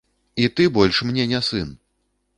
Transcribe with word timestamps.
І 0.43 0.47
ты 0.59 0.63
больш 0.79 1.03
мне 1.11 1.27
не 1.35 1.45
сын. 1.51 1.69